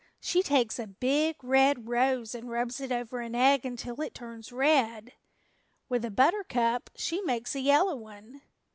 [0.19, 4.51] She takes a big red rose and rubs it over an egg until it turns
[4.51, 5.13] red.
[5.89, 8.41] With a buttercup she makes a yellow one.